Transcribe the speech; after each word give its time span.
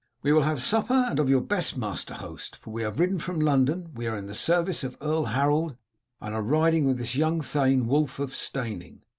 "We 0.23 0.33
will 0.33 0.41
have 0.41 0.63
supper, 0.63 0.95
and 1.11 1.19
of 1.19 1.29
your 1.29 1.41
best, 1.43 1.77
master 1.77 2.15
host, 2.15 2.55
for 2.55 2.71
we 2.73 2.81
have 2.81 2.99
ridden 2.99 3.19
from 3.19 3.39
London. 3.39 3.91
We 3.93 4.07
are 4.07 4.17
in 4.17 4.25
the 4.25 4.33
service 4.33 4.83
of 4.83 4.97
Earl 4.99 5.25
Harold, 5.25 5.77
and 6.19 6.33
are 6.33 6.41
riding 6.41 6.85
with 6.87 6.97
this 6.97 7.15
young 7.15 7.41
thane, 7.41 7.85
Wulf 7.85 8.17
of 8.17 8.33
Steyning." 8.33 9.03